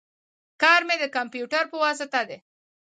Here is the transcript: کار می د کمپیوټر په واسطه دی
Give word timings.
کار 0.61 0.81
می 0.87 0.95
د 1.03 1.05
کمپیوټر 1.15 1.63
په 1.71 1.77
واسطه 1.83 2.19
دی 2.29 2.37